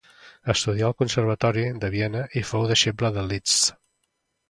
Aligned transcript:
Estudià 0.53 0.85
en 0.87 0.91
el 0.93 0.95
Conservatori 1.01 1.67
de 1.85 1.93
Viena 1.99 2.25
i 2.43 2.47
fou 2.53 2.69
deixebla 2.75 3.15
de 3.19 3.31
Liszt. 3.31 3.75